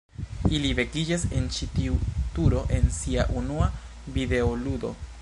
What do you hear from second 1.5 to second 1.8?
ĉi